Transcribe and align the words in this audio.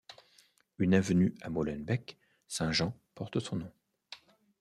Une 0.79 0.95
avenue 0.95 1.35
à 1.43 1.51
Molenbeek 1.51 2.17
Saint-Jean 2.47 2.97
porte 3.13 3.39
son 3.39 3.57
nom. 3.57 3.71